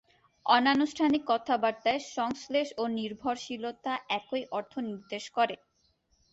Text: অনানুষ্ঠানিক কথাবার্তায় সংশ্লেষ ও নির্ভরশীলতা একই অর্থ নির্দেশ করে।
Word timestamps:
অনানুষ্ঠানিক 0.45 1.23
কথাবার্তায় 1.27 2.01
সংশ্লেষ 2.15 2.67
ও 2.77 2.83
নির্ভরশীলতা 2.97 3.93
একই 4.17 4.43
অর্থ 4.51 4.73
নির্দেশ 4.89 5.23
করে। 5.29 5.55